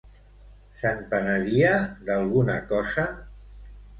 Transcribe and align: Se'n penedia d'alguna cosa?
Se'n 0.83 1.03
penedia 1.11 1.75
d'alguna 2.09 2.57
cosa? 2.73 3.05